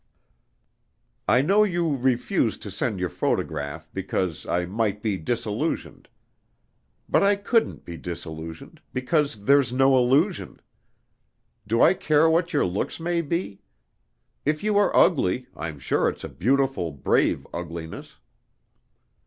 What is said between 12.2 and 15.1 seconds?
what your looks may be? If you are